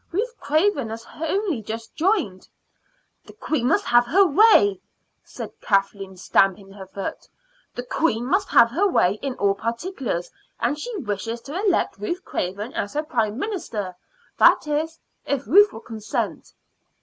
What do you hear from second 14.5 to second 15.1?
is,